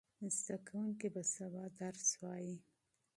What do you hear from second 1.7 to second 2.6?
درس وایي.